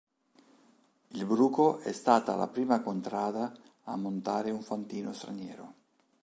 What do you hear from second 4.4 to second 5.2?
un fantino